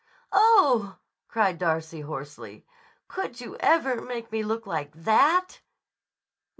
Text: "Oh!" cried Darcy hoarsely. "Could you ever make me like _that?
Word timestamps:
"Oh!" 0.31 0.97
cried 1.27 1.59
Darcy 1.59 2.01
hoarsely. 2.01 2.65
"Could 3.07 3.39
you 3.39 3.55
ever 3.59 4.01
make 4.01 4.31
me 4.31 4.41
like 4.41 4.93
_that? 4.95 5.59